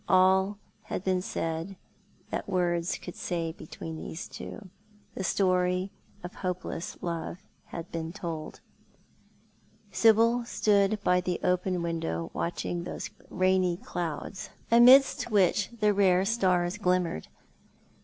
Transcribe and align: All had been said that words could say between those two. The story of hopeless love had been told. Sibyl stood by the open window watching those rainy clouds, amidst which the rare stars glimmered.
All 0.09 0.57
had 0.85 1.03
been 1.03 1.21
said 1.21 1.75
that 2.31 2.49
words 2.49 2.97
could 2.97 3.15
say 3.15 3.51
between 3.51 3.97
those 4.01 4.27
two. 4.27 4.67
The 5.13 5.23
story 5.23 5.91
of 6.23 6.33
hopeless 6.33 6.97
love 7.03 7.37
had 7.65 7.91
been 7.91 8.11
told. 8.11 8.61
Sibyl 9.91 10.43
stood 10.45 10.99
by 11.03 11.21
the 11.21 11.39
open 11.43 11.83
window 11.83 12.31
watching 12.33 12.81
those 12.83 13.11
rainy 13.29 13.77
clouds, 13.77 14.49
amidst 14.71 15.29
which 15.29 15.69
the 15.79 15.93
rare 15.93 16.25
stars 16.25 16.79
glimmered. 16.79 17.27